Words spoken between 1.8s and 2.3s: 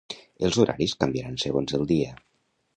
el dia.